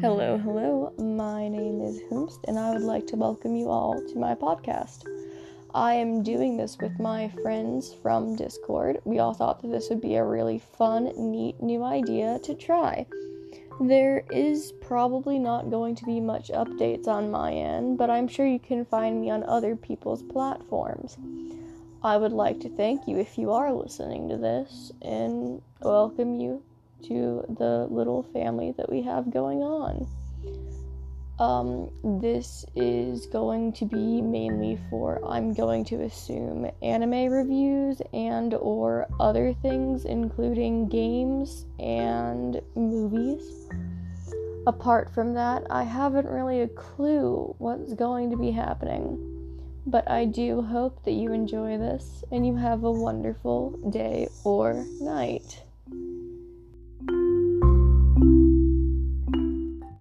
[0.00, 0.36] hello.
[0.36, 0.92] Hello.
[0.98, 5.04] My name is Humst, and I would like to welcome you all to my podcast.
[5.74, 9.00] I am doing this with my friends from Discord.
[9.04, 13.06] We all thought that this would be a really fun, neat new idea to try.
[13.80, 18.46] There is probably not going to be much updates on my end, but I'm sure
[18.46, 21.16] you can find me on other people's platforms.
[22.02, 26.62] I would like to thank you if you are listening to this and welcome you
[27.04, 30.06] to the little family that we have going on.
[31.38, 31.90] Um,
[32.20, 39.06] this is going to be mainly for I'm going to assume anime reviews and or
[39.20, 43.68] other things including games and movies.
[44.66, 49.32] Apart from that, I haven't really a clue what's going to be happening.
[49.86, 54.84] But I do hope that you enjoy this and you have a wonderful day or
[55.00, 55.62] night.